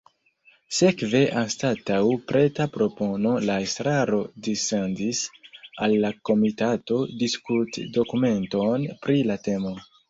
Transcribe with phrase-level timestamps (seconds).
[0.77, 1.99] Sekve anstataŭ
[2.31, 5.23] preta propono la estraro dissendis
[5.89, 9.81] al la komitato "diskutdokumenton" pri la temo.